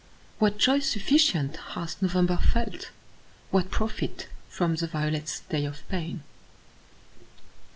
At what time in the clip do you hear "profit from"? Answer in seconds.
3.69-4.73